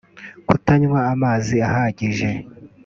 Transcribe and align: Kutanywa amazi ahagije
Kutanywa 0.47 0.99
amazi 1.13 1.55
ahagije 1.67 2.29